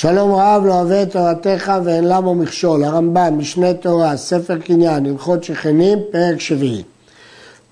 שלום 0.00 0.34
רב 0.34 0.66
לא 0.66 0.72
אוהב 0.72 0.90
את 0.92 1.12
תורתך 1.12 1.72
ואין 1.84 2.08
למו 2.08 2.34
מכשול, 2.34 2.84
הרמב"ם, 2.84 3.38
משנה 3.38 3.74
תורה, 3.74 4.16
ספר 4.16 4.58
קניין, 4.58 5.06
הלכות 5.06 5.44
שכנים, 5.44 5.98
פרק 6.10 6.40
שביעי. 6.40 6.82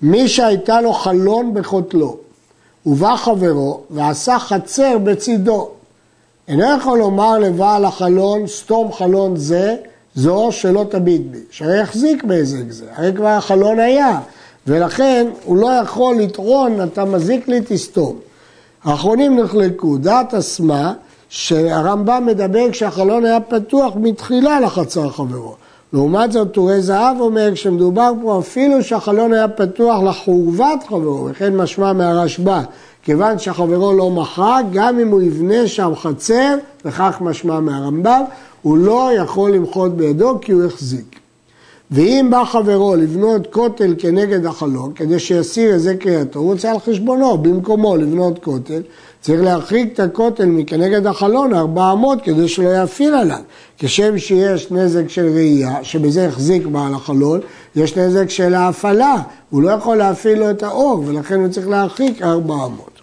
מי 0.01 0.27
שהייתה 0.27 0.81
לו 0.81 0.93
חלון 0.93 1.53
בחותלו, 1.53 2.17
ובא 2.85 3.15
חברו 3.15 3.81
ועשה 3.89 4.39
חצר 4.39 4.97
בצידו, 4.97 5.69
אינו 6.47 6.63
יכול 6.77 6.99
לומר 6.99 7.39
לבעל 7.39 7.85
החלון, 7.85 8.47
סתום 8.47 8.93
חלון 8.93 9.35
זה, 9.35 9.75
זו 10.15 10.47
שלא 10.51 10.85
תביט 10.89 11.21
בי, 11.31 11.39
שהרי 11.51 11.81
יחזיק 11.81 12.23
בהיזק 12.23 12.69
זה, 12.71 12.85
הרי 12.95 13.13
כבר 13.13 13.27
החלון 13.27 13.79
היה, 13.79 14.19
ולכן 14.67 15.27
הוא 15.45 15.57
לא 15.57 15.67
יכול 15.83 16.15
לטעון, 16.15 16.83
אתה 16.83 17.05
מזיק 17.05 17.47
לי, 17.47 17.59
תסתום. 17.67 18.19
האחרונים 18.83 19.39
נחלקו, 19.39 19.97
דעת 19.97 20.33
אסמה, 20.33 20.93
שהרמב"ם 21.29 22.23
מדבר 22.25 22.71
כשהחלון 22.71 23.25
היה 23.25 23.39
פתוח 23.39 23.93
מתחילה 23.95 24.59
לחצר 24.59 25.09
חברו. 25.09 25.55
לעומת 25.93 26.31
זאת, 26.31 26.51
טורי 26.51 26.81
זהב 26.81 27.19
אומר, 27.19 27.49
כשמדובר 27.53 28.11
פה 28.21 28.39
אפילו 28.39 28.83
שהחלון 28.83 29.33
היה 29.33 29.47
פתוח 29.47 30.03
לחורבת 30.03 30.83
חברו, 30.87 31.27
וכן 31.31 31.55
משמע 31.55 31.93
מהרשב"א, 31.93 32.61
כיוון 33.03 33.39
שהחברו 33.39 33.93
לא 33.93 34.11
מחק, 34.11 34.63
גם 34.73 34.99
אם 34.99 35.07
הוא 35.07 35.21
יבנה 35.21 35.67
שם 35.67 35.91
חצר, 35.95 36.55
וכך 36.85 37.17
משמע 37.21 37.59
מהרמב"ם, 37.59 38.21
הוא 38.61 38.77
לא 38.77 39.09
יכול 39.17 39.51
למחות 39.51 39.97
בידו 39.97 40.37
כי 40.41 40.51
הוא 40.51 40.65
החזיק. 40.65 41.19
ואם 41.91 42.27
בא 42.29 42.43
חברו 42.45 42.95
לבנות 42.95 43.47
כותל 43.53 43.95
כנגד 43.97 44.45
החלון, 44.45 44.93
כדי 44.93 45.19
שיסיר 45.19 45.73
איזה 45.73 45.95
קריאתו, 45.95 46.39
הוא 46.39 46.51
רוצה 46.51 46.71
על 46.71 46.79
חשבונו, 46.79 47.37
במקומו 47.37 47.97
לבנות 47.97 48.43
כותל, 48.43 48.81
צריך 49.21 49.41
להרחיק 49.41 49.93
את 49.93 49.99
הכותל 49.99 50.45
מכנגד 50.45 51.05
החלון 51.05 51.53
ארבע 51.53 51.91
אמות 51.91 52.21
כדי 52.21 52.47
שלא 52.47 52.69
יאפיל 52.69 53.13
עליו. 53.13 53.39
כשם 53.77 54.17
שיש 54.17 54.71
נזק 54.71 55.09
של 55.09 55.25
ראייה, 55.25 55.83
שבזה 55.83 56.27
החזיק 56.27 56.65
בעל 56.65 56.93
החלון, 56.93 57.39
יש 57.75 57.97
נזק 57.97 58.29
של 58.29 58.53
ההפעלה, 58.53 59.15
הוא 59.49 59.61
לא 59.61 59.71
יכול 59.71 59.97
להפעיל 59.97 60.39
לו 60.39 60.49
את 60.49 60.63
האור, 60.63 61.03
ולכן 61.05 61.39
הוא 61.39 61.47
צריך 61.47 61.67
להרחיק 61.67 62.21
ארבע 62.21 62.53
אמות. 62.53 62.99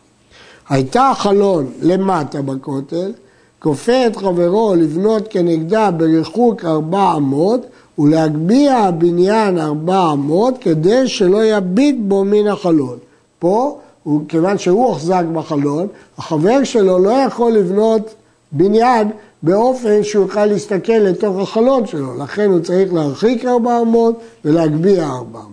הייתה 0.68 1.10
החלון 1.10 1.66
למטה 1.82 2.42
בכותל, 2.42 3.12
כופה 3.58 4.06
את 4.06 4.16
חברו 4.16 4.74
לבנות 4.74 5.28
כנגדה 5.30 5.90
בריחוק 5.90 6.64
ארבע 6.64 7.14
אמות, 7.16 7.66
ולהגביה 7.98 8.78
הבניין 8.78 9.58
ארבע 9.58 10.12
אמות 10.12 10.54
כדי 10.60 11.08
שלא 11.08 11.44
יביט 11.44 11.96
בו 11.98 12.24
מן 12.24 12.46
החלון. 12.46 12.98
פה, 13.38 13.78
כיוון 14.28 14.58
שהוא 14.58 14.86
הוחזק 14.86 15.24
בחלון, 15.32 15.86
החבר 16.18 16.64
שלו 16.64 16.98
לא 16.98 17.10
יכול 17.10 17.52
לבנות 17.52 18.14
בניין 18.52 19.10
באופן 19.42 20.02
שהוא 20.04 20.24
יוכל 20.24 20.46
להסתכל 20.46 20.92
לתוך 20.92 21.36
החלון 21.36 21.86
שלו, 21.86 22.18
לכן 22.22 22.50
הוא 22.50 22.60
צריך 22.60 22.92
להרחיק 22.92 23.44
ארבע 23.44 23.80
אמות 23.80 24.20
ולהגביה 24.44 25.08
ארבע 25.08 25.38
אמות. 25.38 25.50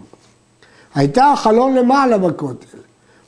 הייתה 0.96 1.32
החלון 1.32 1.76
למעלה 1.76 2.18
בכותל, 2.18 2.78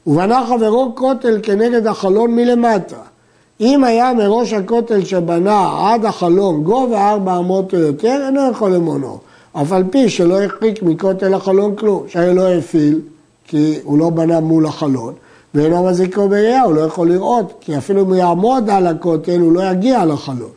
ובנה 0.08 0.45
חברו 0.49 0.91
כותל 0.95 1.39
כנגד 1.43 1.88
החלון 1.88 2.36
מלמטה. 2.36 3.14
אם 3.59 3.84
היה 3.84 4.14
מראש 4.14 4.53
הכותל 4.53 5.06
שבנה 5.06 5.89
עד 5.89 6.06
החלום 6.06 6.64
גובה 6.64 7.11
ארבע 7.11 7.38
אמות 7.38 7.73
או 7.73 7.80
יותר, 7.80 8.22
אינו 8.25 8.52
יכול 8.52 8.72
למונו. 8.72 9.17
אף 9.53 9.72
על 9.72 9.84
פי 9.89 10.09
שלא 10.09 10.42
החריק 10.42 10.84
מכותל 10.84 11.34
החלון 11.34 11.76
כלום, 11.76 12.03
שהרי 12.08 12.33
לא 12.33 12.53
הפעיל, 12.53 13.00
כי 13.48 13.80
הוא 13.83 14.00
לא 14.00 14.09
בנה 14.09 14.39
מול 14.39 14.66
החלון, 14.66 15.14
ואינו 15.53 15.83
מזיקו 15.83 16.30
בראייה, 16.30 16.64
הוא 16.64 16.73
לא 16.73 16.81
יכול 16.81 17.09
לראות, 17.09 17.53
כי 17.61 17.78
אפילו 17.78 18.02
אם 18.02 18.08
הוא 18.08 18.16
יעמוד 18.16 18.70
על 18.70 18.88
הכותל, 18.88 19.39
הוא 19.39 19.53
לא 19.53 19.72
יגיע 19.72 20.06
לחלון. 20.06 20.50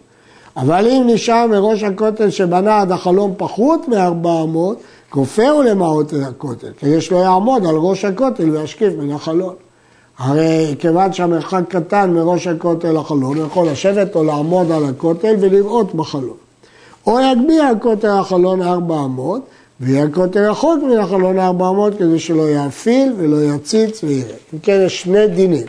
אבל 0.57 0.87
אם 0.87 1.03
נשאר 1.07 1.47
מראש 1.47 1.83
הכותל 1.83 2.31
שבנה 2.31 2.81
עד 2.81 2.93
החלום 2.93 3.35
פחות 3.37 3.89
מארבע 3.89 4.43
אמות, 4.43 4.79
כופר 5.11 5.49
הוא 5.49 5.65
למעות 5.65 6.15
את 6.15 6.21
הכותל, 6.29 6.71
כדי 6.79 7.01
שלא 7.01 7.17
יעמוד 7.17 7.67
על 7.67 7.77
ראש 7.77 8.05
הכותל 8.05 8.51
וישקיף 8.51 8.92
מן 8.98 9.11
החלון. 9.11 9.55
הרי 10.18 10.74
כיוון 10.79 11.12
שהמרחק 11.12 11.61
קטן 11.68 12.11
מראש 12.11 12.46
הכותל 12.46 12.92
לחלון, 12.92 13.36
הוא 13.39 13.46
יכול 13.46 13.68
לשבת 13.68 14.14
או 14.17 14.24
לעמוד 14.24 14.70
על 14.70 14.84
הכותל 14.84 15.36
ולראות 15.40 15.95
בחלון. 15.95 16.36
או 17.06 17.20
יגביה 17.20 17.68
הכותל 17.68 18.20
לחלון 18.20 18.62
ארבע 18.62 18.95
אמות, 18.95 19.42
ויהיה 19.80 20.05
הכותל 20.05 20.51
רחוק 20.51 20.83
מן 20.83 20.98
החלון 20.98 21.39
ארבע 21.39 21.68
אמות 21.68 21.95
כדי 21.98 22.18
שלא 22.18 22.51
יאפיל 22.51 23.12
ולא 23.17 23.55
יציץ 23.55 24.05
ויראה. 24.05 24.34
אם 24.55 24.58
כן, 24.58 24.83
יש 24.86 25.02
שני 25.02 25.28
דינים. 25.28 25.67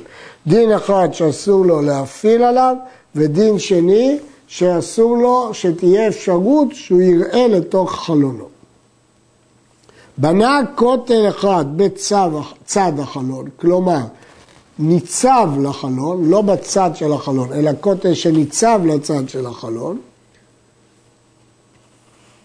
דין 0.47 0.71
אחד 0.71 1.09
שאסור 1.11 1.65
לו 1.65 1.81
להפיל 1.81 2.43
עליו, 2.43 2.75
ודין 3.15 3.59
שני 3.59 4.17
שאסור 4.47 5.17
לו 5.17 5.49
שתהיה 5.53 6.07
אפשרות 6.07 6.67
שהוא 6.73 7.01
יראה 7.01 7.47
לתוך 7.47 7.95
חלונו. 7.95 8.45
בנה 10.17 10.59
כותל 10.75 11.25
אחד 11.29 11.65
בצד 11.75 12.99
החלון, 12.99 13.45
כלומר 13.55 14.01
ניצב 14.79 15.49
לחלון, 15.63 16.29
לא 16.29 16.41
בצד 16.41 16.91
של 16.95 17.13
החלון, 17.13 17.53
אלא 17.53 17.71
כותל 17.81 18.13
שניצב 18.13 18.81
לצד 18.85 19.29
של 19.29 19.45
החלון, 19.45 19.99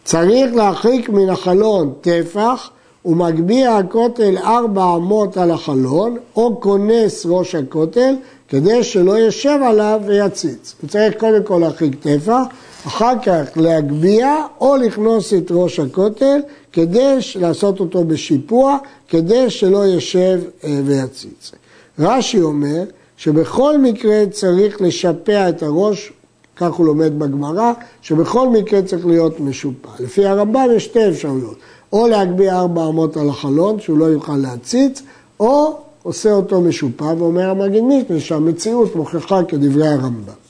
צריך 0.05 0.55
להרחיק 0.55 1.09
מן 1.09 1.31
החלון 1.31 1.93
טפח 2.01 2.71
ומגביה 3.05 3.79
הכותל 3.79 4.39
ארבע 4.39 4.95
אמות 4.97 5.37
על 5.37 5.51
החלון, 5.51 6.17
או 6.37 6.61
כונס 6.61 7.27
ראש 7.27 7.55
הכותל, 7.55 8.15
כדי 8.49 8.85
שלא 8.85 9.19
ישב 9.19 9.59
עליו 9.65 10.01
ויציץ. 10.07 10.75
הוא 10.83 10.91
צריך 10.91 11.15
קודם 11.19 11.43
כל 11.43 11.59
להרחיק 11.61 11.95
טפח, 12.01 12.43
אחר 12.87 13.13
כך 13.23 13.43
להגביה 13.57 14.47
או 14.61 14.77
לכנוס 14.77 15.35
את 15.35 15.47
ראש 15.51 15.81
הכותל, 15.81 16.41
כדי 16.73 17.19
לעשות 17.37 17.81
אותו 17.81 18.05
בשיפוע, 18.05 18.79
כדי 19.09 19.51
שלא 19.51 19.87
ישב 19.87 20.41
אה, 20.65 20.81
ויציץ. 20.85 21.53
רש"י 21.99 22.41
אומר 22.41 22.83
שבכל 23.17 23.79
מקרה 23.79 24.27
צריך 24.31 24.83
לשפע 24.83 25.49
את 25.49 25.63
הראש, 25.63 26.13
כך 26.57 26.73
הוא 26.73 26.87
לומד 26.87 27.19
בגמרא, 27.19 27.73
שבכל 28.03 28.49
מקרה 28.49 28.83
צריך 28.83 29.07
להיות 29.07 29.41
משופע. 29.41 29.89
לפי 30.01 30.27
הרמב"ם 30.27 30.67
יש 30.77 30.85
שתי 30.85 31.09
אפשרויות, 31.09 31.57
או 31.93 32.07
להגביה 32.07 32.59
ארבע 32.59 32.89
אמות 32.89 33.17
על 33.17 33.29
החלון, 33.29 33.81
שהוא 33.81 33.99
לא 33.99 34.05
יוכל 34.05 34.37
להציץ, 34.37 35.03
או 35.41 35.79
עושה 36.03 36.33
אותו 36.33 36.61
משופע, 36.61 37.05
ואומר 37.19 37.55
מישנה 37.83 38.21
שהמציאות 38.21 38.97
מוכיחה 38.97 39.45
כדברי 39.49 39.89
הרמב"ם. 39.89 40.44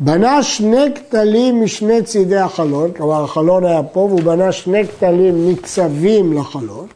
בנה 0.00 0.42
שני 0.42 0.94
כתלים 0.94 1.64
משני 1.64 2.02
צידי 2.02 2.36
החלון, 2.36 2.90
כלומר 2.96 3.24
החלון 3.24 3.64
היה 3.64 3.82
פה 3.82 4.00
והוא 4.00 4.20
בנה 4.20 4.52
שני 4.52 4.86
כתלים 4.86 5.48
ניצבים 5.48 6.32
לחלון, 6.32 6.86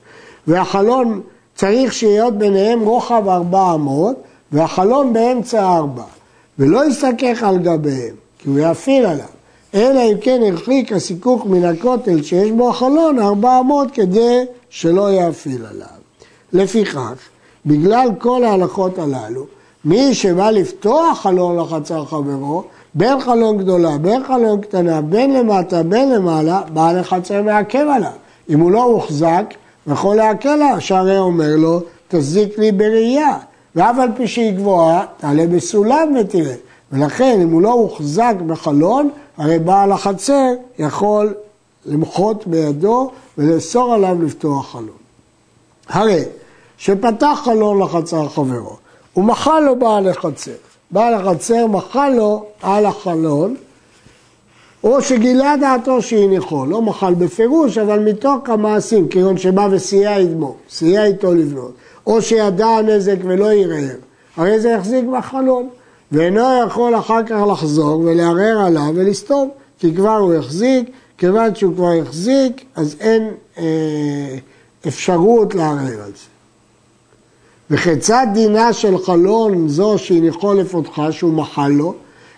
והחלון 0.46 1.20
צריך 1.54 1.92
שיהיות 1.92 2.38
ביניהם 2.38 2.80
רוחב 2.80 3.28
ארבע 3.28 3.74
אמות 3.74 4.16
והחלון 4.52 5.12
באמצע 5.12 5.76
ארבע, 5.76 6.02
ולא 6.58 6.84
יסתכך 6.86 7.42
על 7.42 7.58
גביהם, 7.58 8.14
כי 8.38 8.48
הוא 8.48 8.58
יאפיל 8.58 9.06
עליו, 9.06 9.26
אלא 9.74 10.00
אם 10.00 10.16
כן 10.20 10.40
הרחיק 10.46 10.92
הסיכוך 10.92 11.46
מן 11.46 11.64
הכותל 11.64 12.22
שיש 12.22 12.50
בו 12.50 12.70
החלון 12.70 13.18
ארבע 13.18 13.60
אמות 13.60 13.88
כדי 13.90 14.44
שלא 14.70 15.12
יאפיל 15.12 15.66
עליו. 15.70 15.86
לפיכך, 16.52 17.18
בגלל 17.66 18.08
כל 18.18 18.44
ההלכות 18.44 18.98
הללו, 18.98 19.46
מי 19.84 20.14
שבא 20.14 20.50
לפתוח 20.50 21.18
חלון 21.18 21.56
לחצר 21.56 22.04
חברו, 22.04 22.64
בין 22.94 23.20
חלון 23.20 23.58
גדולה, 23.58 23.98
בין 23.98 24.24
חלון 24.24 24.60
קטנה, 24.60 25.00
בין 25.00 25.34
למטה, 25.34 25.82
בין 25.82 26.12
למעלה, 26.12 26.60
בעל 26.72 26.98
החצר 26.98 27.42
מעכב 27.42 27.86
עליו. 27.94 28.10
אם 28.48 28.60
הוא 28.60 28.70
לא 28.70 28.92
מוחזק, 28.92 29.54
יכול 29.86 30.16
להקל 30.16 30.56
לה, 30.56 30.80
שהרי 30.80 31.18
אומר 31.18 31.56
לו, 31.56 31.80
תזיק 32.08 32.58
לי 32.58 32.72
בראייה, 32.72 33.38
ואף 33.76 33.98
על 33.98 34.08
פי 34.16 34.28
שהיא 34.28 34.52
גבוהה, 34.52 35.04
תעלה 35.16 35.46
בסולם 35.46 36.14
ותראה. 36.20 36.54
ולכן, 36.92 37.40
אם 37.42 37.50
הוא 37.50 37.62
לא 37.62 37.72
הוחזק 37.72 38.34
בחלון, 38.46 39.10
הרי 39.36 39.58
בעל 39.58 39.92
החצר 39.92 40.48
יכול 40.78 41.34
למחות 41.86 42.46
בידו 42.46 43.10
ולאסור 43.38 43.94
עליו 43.94 44.22
לפתוח 44.22 44.72
חלון. 44.72 45.02
הרי 45.88 46.24
שפתח 46.78 47.40
חלון 47.44 47.82
לחצר 47.82 48.28
חברו, 48.28 48.76
הוא 49.12 49.24
מחל 49.24 49.60
לו 49.60 49.78
בעל 49.78 50.08
החצר. 50.08 50.52
בעל 50.92 51.14
החצר 51.14 51.66
מחל 51.66 52.12
לו 52.16 52.44
על 52.62 52.86
החלון, 52.86 53.56
או 54.84 55.02
שגילה 55.02 55.54
דעתו 55.60 56.02
שהניחו, 56.02 56.66
לא 56.66 56.82
מחל 56.82 57.14
בפירוש, 57.14 57.78
אבל 57.78 57.98
מתוך 57.98 58.48
המעשים, 58.48 59.08
כגון 59.08 59.38
שבא 59.38 59.68
וסייע 59.70 60.16
עמו, 60.16 60.56
סייע 60.70 61.04
איתו 61.04 61.34
לבנות, 61.34 61.72
או 62.06 62.22
שידע 62.22 62.66
הנזק 62.66 63.16
ולא 63.22 63.52
ערער, 63.52 63.96
הרי 64.36 64.60
זה 64.60 64.68
יחזיק 64.68 65.04
בחלון, 65.04 65.68
ואינו 66.12 66.40
יכול 66.66 66.96
אחר 66.96 67.22
כך 67.26 67.36
לחזור 67.52 68.00
ולערער 68.00 68.58
עליו 68.66 68.92
ולסתום, 68.94 69.50
כי 69.78 69.94
כבר 69.94 70.16
הוא 70.16 70.34
החזיק, 70.34 70.90
כיוון 71.18 71.54
שהוא 71.54 71.74
כבר 71.74 71.92
החזיק, 72.02 72.64
אז 72.76 72.96
אין 73.00 73.30
אה, 73.58 74.36
אפשרות 74.88 75.54
לערער 75.54 76.02
על 76.04 76.12
זה. 76.16 76.31
וכיצד 77.72 78.26
דינה 78.34 78.72
של 78.72 78.98
חלון 78.98 79.68
זו 79.68 79.98
שהניחו 79.98 80.54
לפותחה, 80.54 81.12
שהוא 81.12 81.32
מחל 81.32 81.68
לו, 81.68 81.94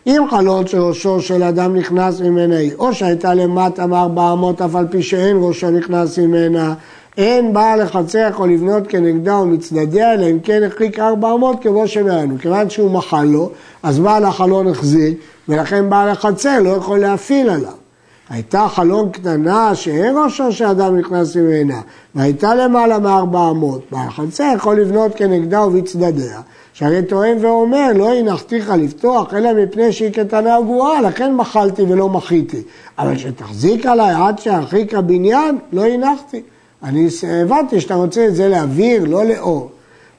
אם 0.06 0.22
חלון 0.30 0.66
שראשו 0.66 1.20
של 1.20 1.42
אדם 1.42 1.76
נכנס 1.76 2.20
ממנה 2.20 2.56
היא, 2.56 2.72
או 2.78 2.94
שהייתה 2.94 3.34
למטה 3.34 3.86
מארבע 3.86 4.32
אמות 4.32 4.62
אף 4.62 4.74
על 4.74 4.86
פי 4.90 5.02
שאין 5.02 5.36
ראשו 5.40 5.70
נכנס 5.70 6.18
ממנה, 6.18 6.74
אין 7.18 7.52
בעל 7.52 7.82
לחצר 7.82 8.26
יכול 8.30 8.50
לבנות 8.50 8.86
כנגדה 8.88 9.36
ומצדדיה, 9.36 10.14
אלא 10.14 10.30
אם 10.30 10.38
כן 10.40 10.62
החליק 10.62 10.98
ארבע 10.98 11.32
אמות 11.32 11.62
כמו 11.62 11.88
שמראינו. 11.88 12.38
כיוון 12.38 12.70
שהוא 12.70 12.90
מחל 12.90 13.24
לו, 13.24 13.50
אז 13.82 13.98
בעל 13.98 14.24
החלון 14.24 14.68
החזיק, 14.68 15.18
ולכן 15.48 15.90
בעל 15.90 16.08
החצר 16.08 16.60
לא 16.60 16.70
יכול 16.70 16.98
להפעיל 16.98 17.50
עליו. 17.50 17.83
הייתה 18.30 18.66
חלון 18.68 19.10
קטנה 19.10 19.74
שאין 19.74 20.14
ראשו 20.24 20.52
שאדם 20.52 20.98
נכנס 20.98 21.36
ממנה, 21.36 21.80
והייתה 22.14 22.54
למעלה 22.54 22.98
מארבע 22.98 23.50
אמות. 23.50 23.82
בעל 23.92 24.08
החצר 24.08 24.52
יכול 24.56 24.80
לבנות 24.80 25.12
כנגדה 25.16 25.62
ובצדדיה. 25.62 26.40
שהרי 26.72 27.02
טוען 27.02 27.44
ואומר, 27.44 27.92
לא 27.94 28.14
הנחתיך 28.14 28.72
לפתוח, 28.78 29.34
אלא 29.34 29.64
מפני 29.64 29.92
שהיא 29.92 30.12
קטנה 30.12 30.60
וגרועה, 30.60 31.00
לכן 31.00 31.34
מחלתי 31.34 31.82
ולא 31.82 32.08
מחיתי. 32.08 32.62
אבל 32.98 33.18
שתחזיק 33.18 33.86
עליי 33.86 34.14
עד 34.14 34.38
שארחיק 34.38 34.94
הבניין, 34.94 35.58
לא 35.72 35.84
הנחתי. 35.84 36.42
אני 36.82 37.08
הבנתי 37.42 37.80
שאתה 37.80 37.94
רוצה 37.94 38.26
את 38.26 38.34
זה 38.34 38.48
לאוויר, 38.48 39.04
לא 39.04 39.24
לאור. 39.24 39.70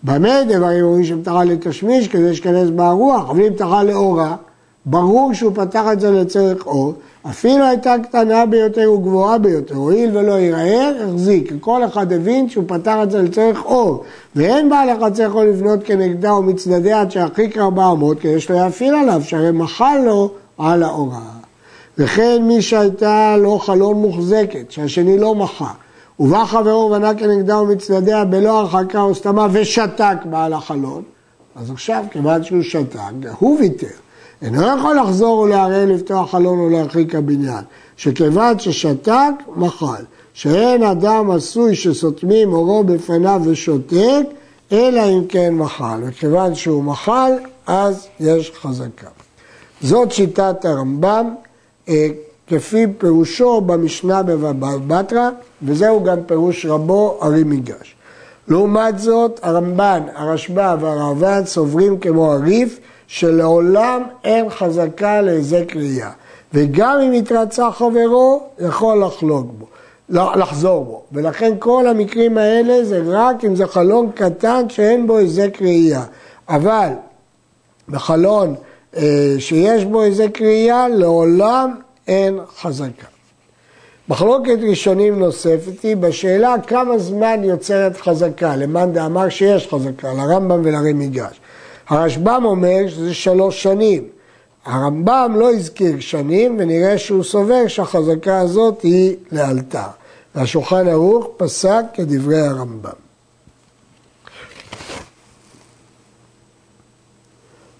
במה 0.03 0.43
דברים 0.43 0.85
אומרים 0.85 1.03
שפתחה 1.03 1.43
לתשמיש 1.43 2.07
כדי 2.07 2.35
שכנס 2.35 2.69
בה 2.69 2.89
רוח, 2.89 3.29
אבל 3.29 3.45
אם 3.45 3.53
פתחה 3.53 3.83
לאורה, 3.83 4.35
ברור 4.85 5.33
שהוא 5.33 5.51
פתח 5.55 5.83
את 5.93 5.99
זה 5.99 6.11
לצורך 6.11 6.65
אור, 6.65 6.93
אפילו 7.29 7.65
הייתה 7.65 7.95
קטנה 8.03 8.45
ביותר 8.45 8.91
וגבוהה 8.91 9.37
ביותר, 9.37 9.75
הואיל 9.75 10.17
ולא 10.17 10.31
ייראה, 10.31 10.89
החזיק. 11.03 11.53
כל 11.59 11.85
אחד 11.85 12.13
הבין 12.13 12.49
שהוא 12.49 12.63
פתח 12.67 12.95
את 13.03 13.11
זה 13.11 13.21
לצורך 13.21 13.65
אור, 13.65 14.03
ואין 14.35 14.69
בעל 14.69 14.89
החצר 14.89 15.23
יכול 15.23 15.45
לבנות 15.45 15.79
כנגדה 15.83 16.33
ומצדדיה 16.33 17.01
עד 17.01 17.11
שירחיק 17.11 17.57
ארבע 17.57 17.91
אמות, 17.91 18.19
כדי 18.19 18.39
שלא 18.39 18.67
יפעיל 18.67 18.95
עליו, 18.95 19.21
שהרי 19.23 19.51
מחל 19.51 19.97
לו 20.05 20.31
על 20.57 20.83
ההוראה. 20.83 21.19
וכן 21.97 22.43
מי 22.43 22.61
שהייתה 22.61 23.37
לו 23.37 23.59
חלון 23.59 23.97
מוחזקת, 23.97 24.71
שהשני 24.71 25.17
לא 25.17 25.35
מחה, 25.35 25.71
ובא 26.19 26.45
חברו 26.45 26.85
ובנה 26.85 27.13
כנגדה 27.13 27.59
ומצדדיה 27.59 28.25
בלא 28.25 28.59
הרחקה 28.59 29.01
או 29.01 29.15
סתמה 29.15 29.47
ושתק 29.51 30.17
בעל 30.25 30.53
החלון, 30.53 31.03
אז 31.55 31.71
עכשיו, 31.71 32.03
כיוון 32.11 32.43
שהוא 32.43 32.61
שתק, 32.61 32.99
הוא 33.39 33.59
ויתר. 33.59 34.04
אינו 34.41 34.61
יכול 34.77 34.97
לחזור 34.99 35.39
ולערער 35.39 35.85
לפתוח 35.85 36.31
חלון 36.31 36.59
או 36.59 36.69
להרחיק 36.69 37.15
הבניין, 37.15 37.63
שכיוון 37.97 38.59
ששתק, 38.59 39.33
מחל. 39.55 40.03
שאין 40.33 40.83
אדם 40.83 41.31
עשוי 41.31 41.75
שסותמים 41.75 42.53
אורו 42.53 42.83
בפניו 42.83 43.41
ושותק, 43.45 44.23
אלא 44.71 45.01
אם 45.01 45.21
כן 45.29 45.53
מחל. 45.53 45.99
וכיוון 46.03 46.55
שהוא 46.55 46.83
מחל, 46.83 47.31
אז 47.67 48.07
יש 48.19 48.51
חזקה. 48.61 49.07
זאת 49.81 50.11
שיטת 50.11 50.65
הרמב"ם, 50.65 51.35
אה, 51.89 52.07
כפי 52.47 52.85
פירושו 52.97 53.61
במשנה 53.61 54.23
בבבא 54.23 54.77
בתרא, 54.87 55.29
וזהו 55.63 56.03
גם 56.03 56.17
פירוש 56.25 56.65
רבו 56.65 57.19
ארי 57.23 57.43
מיגש. 57.43 57.95
לעומת 58.47 58.99
זאת, 58.99 59.39
הרמב"ן, 59.43 60.01
הרשב"א 60.15 60.75
והרעב"ד 60.79 61.43
סוברים 61.45 61.99
כמו 61.99 62.31
הריף, 62.33 62.79
שלעולם 63.07 64.03
אין 64.23 64.49
חזקה 64.49 65.21
להיזק 65.21 65.75
ראייה. 65.75 66.11
וגם 66.53 66.99
אם 67.01 67.13
יתרצה 67.13 67.71
חברו, 67.71 68.43
יכול 68.59 69.03
לחלוק 69.03 69.47
בו, 69.57 69.65
לחזור 70.09 70.85
בו. 70.85 71.03
ולכן 71.11 71.53
כל 71.59 71.87
המקרים 71.87 72.37
האלה 72.37 72.85
זה 72.85 73.01
רק 73.05 73.45
אם 73.45 73.55
זה 73.55 73.67
חלון 73.67 74.11
קטן 74.15 74.69
שאין 74.69 75.07
בו 75.07 75.17
היזק 75.17 75.61
ראייה. 75.61 76.03
אבל 76.49 76.89
בחלון 77.89 78.55
אה, 78.97 79.35
שיש 79.39 79.85
בו 79.85 80.01
היזק 80.01 80.41
ראייה, 80.41 80.87
לעולם 80.87 81.75
אין 82.07 82.39
חזקה. 82.57 83.07
מחלוקת 84.09 84.57
ראשונים 84.69 85.19
נוספת 85.19 85.81
היא 85.83 85.95
בשאלה 85.95 86.55
כמה 86.67 86.97
זמן 86.97 87.43
יוצרת 87.43 87.97
חזקה, 87.97 88.55
למאן 88.55 88.93
דאמר 88.93 89.29
שיש 89.29 89.67
חזקה, 89.67 90.13
לרמב"ם 90.13 90.61
ולרמיגש. 90.63 91.39
הרשב"ם 91.87 92.41
אומר 92.45 92.87
שזה 92.87 93.13
שלוש 93.13 93.63
שנים. 93.63 94.03
הרמב"ם 94.65 95.35
לא 95.35 95.53
הזכיר 95.53 95.99
שנים 95.99 96.55
ונראה 96.59 96.97
שהוא 96.97 97.23
סובר 97.23 97.67
שהחזקה 97.67 98.39
הזאת 98.39 98.81
היא 98.81 99.15
לאלתר. 99.31 99.87
והשולחן 100.35 100.87
ערוך 100.87 101.27
פסק 101.37 101.83
כדברי 101.93 102.39
הרמב"ם. 102.39 103.05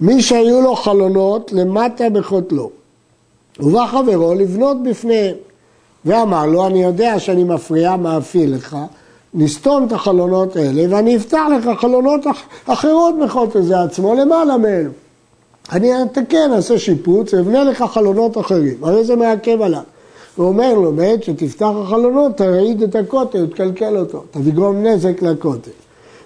מי 0.02 0.22
שהיו 0.22 0.62
לו 0.62 0.76
חלונות 0.76 1.52
למטה 1.52 2.10
בחוטלו, 2.10 2.72
ובא 3.60 3.88
חברו 3.88 4.34
לבנות 4.34 4.84
בפניהם, 4.84 5.36
ואמר 6.06 6.46
לו, 6.46 6.68
אני 6.68 6.84
יודע 6.84 7.20
שאני 7.20 7.44
מפריע, 7.44 7.96
מאפיל 7.96 8.56
לך, 8.56 8.78
נסתום 9.36 9.84
את 9.88 9.92
החלונות 9.92 10.56
האלה 10.56 10.84
ואני 10.90 11.16
אפתח 11.16 11.42
לך 11.58 11.80
חלונות 11.80 12.22
אחרות 12.66 13.16
בחוטל 13.24 13.62
זה 13.62 13.82
עצמו 13.82 14.16
למעלה 14.16 14.58
מאלו. 14.58 14.90
אני 15.72 16.04
אתקן, 16.04 16.52
אעשה 16.54 16.80
שיפוץ, 16.80 17.34
אבנה 17.34 17.64
לך 17.64 17.86
חלונות 17.92 18.38
אחרים, 18.38 18.78
הרי 18.82 19.04
זה 19.04 19.16
מעכב 19.16 19.62
עליו. 19.62 19.82
הוא 20.36 20.48
אומר 20.48 20.74
לו, 20.74 20.92
בעת 20.92 21.24
שתפתח 21.24 21.70
החלונות, 21.84 22.38
תרעיד 22.38 22.82
את 22.82 22.96
הכותל, 22.96 23.46
תקלקל 23.46 23.98
אותו, 23.98 24.24
תגרום 24.32 24.84
נזק 24.84 25.22
לכותל. 25.22 25.72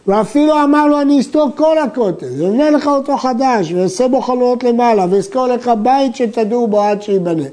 ואפילו 0.08 0.64
אמר 0.64 0.88
לו, 0.88 1.02
אני 1.02 1.20
אסתור 1.20 1.50
כל 1.56 1.78
הכותל, 1.78 2.46
אבנה 2.46 2.70
לך 2.70 2.88
אותו 2.88 3.18
חדש, 3.18 3.72
ואעשה 3.72 4.08
בו 4.08 4.22
חלונות 4.22 4.64
למעלה, 4.64 5.06
ואזכור 5.10 5.48
לך 5.48 5.72
בית 5.84 6.16
שתדעו 6.16 6.68
בו 6.68 6.82
עד 6.82 7.02
שייבנה. 7.02 7.44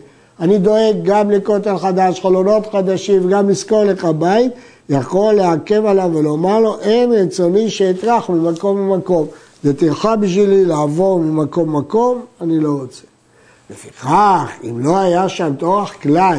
אני 0.41 0.59
דואג 0.59 0.97
גם 1.03 1.31
לכותל 1.31 1.79
חדש, 1.79 2.21
חלונות 2.21 2.67
חדשים, 2.73 3.27
וגם 3.27 3.49
לזכור 3.49 3.85
לך 3.85 4.05
בית, 4.05 4.53
יכול 4.89 5.35
לעכב 5.35 5.87
עליו 5.87 6.11
ולומר 6.15 6.61
לו, 6.61 6.81
אין 6.81 7.13
רצוני 7.13 7.71
שאטרח 7.71 8.31
ממקום 8.31 8.79
למקום. 8.79 9.27
זה 9.63 9.77
טרחה 9.77 10.17
בשבילי 10.17 10.65
לעבור 10.65 11.21
ממקום 11.21 11.69
למקום, 11.69 12.21
אני 12.41 12.61
לא 12.61 12.71
רוצה. 12.81 13.03
לפיכך, 13.71 14.51
אם 14.65 14.81
לא 14.81 14.97
היה 14.97 15.29
שם 15.29 15.53
טורח 15.59 15.93
כלל, 16.03 16.39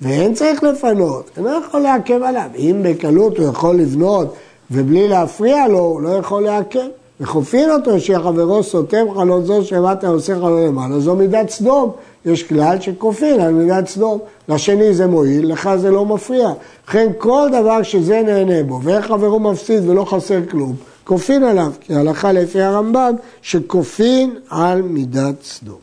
ואין 0.00 0.34
צריך 0.34 0.62
לפנות, 0.62 1.30
אני 1.36 1.44
לא 1.44 1.50
יכול 1.50 1.80
לעכב 1.80 2.22
עליו. 2.22 2.48
אם 2.56 2.80
בקלות 2.84 3.38
הוא 3.38 3.48
יכול 3.48 3.76
לבנות 3.76 4.34
ובלי 4.70 5.08
להפריע 5.08 5.68
לו, 5.68 5.78
הוא 5.78 6.00
לא 6.00 6.08
יכול 6.08 6.42
לעכב. 6.42 6.86
וחופין 7.20 7.70
אותו 7.70 8.00
שחברו 8.00 8.62
סותם 8.62 9.06
חלון 9.14 9.44
זו 9.44 9.64
שמטה 9.64 10.08
עושה 10.08 10.34
חלון 10.34 10.66
למעלה, 10.66 11.00
זו 11.00 11.16
מידת 11.16 11.50
סדום. 11.50 11.90
יש 12.26 12.42
כלל 12.42 12.80
שכופין 12.80 13.40
על 13.40 13.52
מידת 13.52 13.88
סדום. 13.88 14.18
לשני 14.48 14.94
זה 14.94 15.06
מועיל, 15.06 15.52
לך 15.52 15.70
זה 15.76 15.90
לא 15.90 16.04
מפריע. 16.04 16.48
לכן 16.88 17.08
כל 17.18 17.48
דבר 17.52 17.82
שזה 17.82 18.22
נהנה 18.22 18.62
בו, 18.62 18.80
ואיך 18.82 19.06
חברו 19.06 19.40
מפסיד 19.40 19.88
ולא 19.88 20.04
חסר 20.04 20.40
כלום, 20.50 20.74
כופין 21.04 21.42
עליו, 21.42 21.72
כי 21.80 21.94
הלכה 21.94 22.32
לפי 22.32 22.62
הרמב"ם 22.62 23.14
שכופין 23.42 24.34
על 24.50 24.82
מידת 24.82 25.42
סדום. 25.42 25.78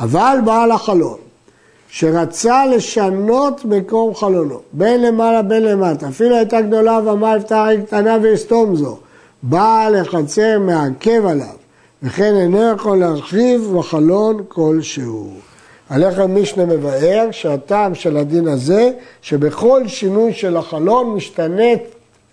אבל 0.00 0.38
בעל 0.44 0.72
החלון, 0.72 1.18
שרצה 1.88 2.66
לשנות 2.66 3.64
מקום 3.64 4.14
חלונו, 4.14 4.60
בין 4.72 5.02
למעלה 5.02 5.42
בין 5.42 5.62
למטה, 5.62 6.08
אפילו 6.08 6.36
הייתה 6.36 6.60
גדולה 6.60 7.00
ואמר 7.04 7.36
יפתח 7.36 7.64
קטנה 7.86 8.16
ואסתום 8.22 8.76
זו, 8.76 8.96
בעל 9.42 9.94
החצר 9.94 10.58
מעכב 10.58 11.26
עליו, 11.26 11.57
וכן 12.02 12.36
אינו 12.36 12.72
יכול 12.74 12.98
להרחיב 12.98 13.72
בחלון 13.78 14.44
כלשהו. 14.48 15.30
הלחם 15.90 16.42
משנה 16.42 16.66
מבאר 16.66 17.28
שהטעם 17.30 17.94
של 17.94 18.16
הדין 18.16 18.48
הזה, 18.48 18.90
שבכל 19.22 19.88
שינוי 19.88 20.32
של 20.32 20.56
החלון 20.56 21.14
משתנה 21.14 21.72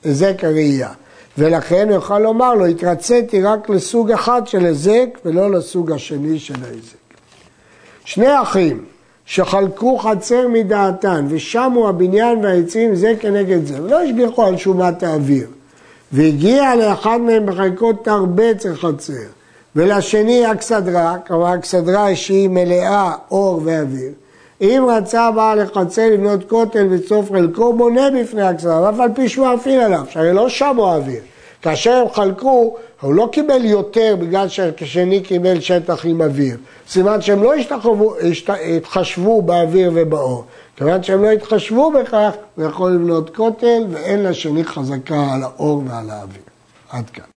היזק 0.04 0.44
הראייה. 0.44 0.90
ולכן 1.38 1.88
הוא 1.88 1.96
יוכל 1.96 2.20
לומר 2.20 2.54
לו, 2.54 2.66
התרציתי 2.66 3.42
רק 3.42 3.70
לסוג 3.70 4.12
אחד 4.12 4.48
של 4.48 4.66
היזק 4.66 5.08
ולא 5.26 5.52
לסוג 5.52 5.92
השני 5.92 6.40
של 6.40 6.64
ההיזק. 6.64 6.96
שני 8.06 8.42
אחים 8.42 8.86
שחלקו 9.26 9.98
חצר 9.98 10.48
מדעתן 10.48 11.26
ושמו 11.30 11.90
הבניין 11.90 12.46
והעצים 12.46 12.96
זה 12.96 13.14
כנגד 13.20 13.66
זה, 13.66 13.84
ולא 13.84 14.02
השגיחו 14.02 14.46
על 14.46 14.58
שומת 14.58 15.04
האוויר. 15.04 15.48
והגיע 16.12 16.76
לאחד 16.76 17.18
מהם 17.22 17.46
בחלקות 17.46 18.06
תרבץ 18.06 18.66
החצר, 18.66 19.14
ולשני 19.76 20.52
אכסדרה, 20.52 21.16
כלומר 21.28 21.56
אכסדרה 21.56 22.16
שהיא 22.16 22.50
מלאה 22.50 23.12
אור 23.32 23.62
ואוויר. 23.66 24.12
אם 24.62 24.86
רצה 24.90 25.32
בעל 25.32 25.62
החצר 25.62 26.10
לבנות 26.14 26.50
כותל 26.50 26.88
וצוף 26.92 27.32
חלקו, 27.32 27.74
בונה 27.74 28.10
בפני 28.22 28.42
האכסדרה, 28.42 28.82
ואף 28.82 29.00
על 29.00 29.10
פי 29.16 29.30
שהוא 29.30 29.48
אפעיל 29.54 29.80
עליו, 29.80 30.06
שהרי 30.10 30.34
לא 30.34 30.50
שמו 30.50 30.92
האוויר. 30.92 31.22
כאשר 31.62 31.92
הם 31.92 32.10
חלקו, 32.14 32.76
הוא 33.02 33.14
לא 33.14 33.30
קיבל 33.32 33.66
יותר 33.66 34.16
בגלל 34.20 34.48
שהשני 34.48 35.22
קיבל 35.22 35.60
שטח 35.60 36.06
עם 36.06 36.22
אוויר. 36.22 36.58
סימן 36.90 37.22
שהם 37.22 37.44
לא 37.44 37.54
השתחוו, 37.54 38.16
השת, 38.18 38.50
התחשבו 38.78 39.42
באוויר 39.42 39.92
ובאור. 39.96 40.46
כיוון 40.76 41.04
שהם 41.04 41.24
לא 41.24 41.30
התחשבו 41.30 41.92
בכך, 41.92 42.32
הוא 42.56 42.66
יכול 42.66 42.92
לבנות 42.92 43.36
כותל 43.36 43.84
ואין 43.92 44.24
לשני 44.24 44.64
חזקה 44.64 45.34
על 45.34 45.44
האור 45.44 45.84
ועל 45.88 46.10
האוויר. 46.10 46.42
עד 46.90 47.10
כאן. 47.10 47.35